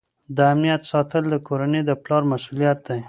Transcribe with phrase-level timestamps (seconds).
[0.35, 2.99] د امنیت ساتل د کورنۍ د پلار مسؤلیت دی.